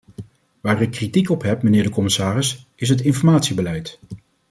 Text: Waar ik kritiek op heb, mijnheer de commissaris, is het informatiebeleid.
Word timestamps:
Waar 0.61 0.81
ik 0.81 0.91
kritiek 0.91 1.29
op 1.29 1.41
heb, 1.41 1.61
mijnheer 1.63 1.83
de 1.83 1.89
commissaris, 1.89 2.65
is 2.75 2.89
het 2.89 3.01
informatiebeleid. 3.01 3.99